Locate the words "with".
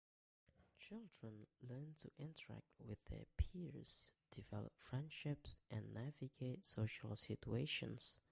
2.79-2.97